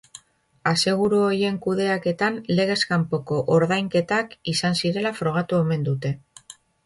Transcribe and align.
Aseguru 0.69 1.17
horien 1.25 1.59
kudeaketan 1.65 2.39
legez 2.59 2.77
kanpoko 2.93 3.37
ordainketak 3.57 4.35
izan 4.55 4.79
zirela 4.83 5.15
frogatu 5.21 5.59
omen 5.65 5.85
dute. 5.91 6.15